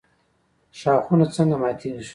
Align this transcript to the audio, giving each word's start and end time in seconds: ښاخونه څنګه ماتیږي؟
ښاخونه 0.79 1.25
څنګه 1.35 1.55
ماتیږي؟ 1.61 2.07